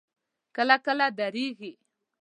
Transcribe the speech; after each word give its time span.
کله 0.55 0.77
کله 0.85 1.07
درېږي. 1.17 1.71